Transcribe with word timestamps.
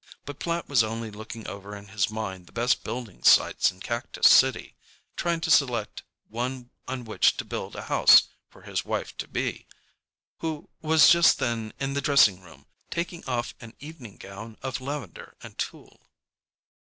But 0.25 0.39
Platt 0.39 0.67
was 0.67 0.81
only 0.83 1.11
looking 1.11 1.45
over 1.47 1.75
in 1.75 1.89
his 1.89 2.09
mind 2.09 2.47
the 2.47 2.51
best 2.51 2.83
building 2.83 3.21
sites 3.21 3.69
in 3.69 3.79
Cactus 3.81 4.31
City, 4.31 4.75
trying 5.15 5.41
to 5.41 5.51
select 5.51 6.01
one 6.27 6.71
on 6.87 7.05
which 7.05 7.37
to 7.37 7.45
build 7.45 7.75
a 7.75 7.83
house 7.83 8.29
for 8.49 8.63
his 8.63 8.83
wife 8.83 9.15
to 9.17 9.27
be—who 9.27 10.67
was 10.81 11.09
just 11.11 11.37
then 11.37 11.71
in 11.79 11.93
the 11.93 12.01
dressing 12.01 12.41
room 12.41 12.65
taking 12.89 13.23
off 13.25 13.53
an 13.61 13.75
evening 13.79 14.17
gown 14.17 14.57
of 14.63 14.81
lavender 14.81 15.37
and 15.43 15.59
tulle. 15.59 16.01